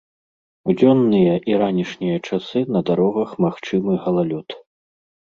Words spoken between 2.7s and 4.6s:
на дарогах магчымы галалёд.